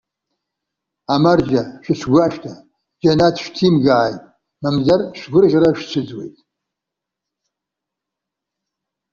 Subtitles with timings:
[1.13, 2.53] Амарџьа, шәыҽгәашәҭа,
[3.01, 4.21] џьанаҭ шәҭимгааит,
[4.61, 6.37] мамзар шәгәырӷьара шәцәыӡуеит.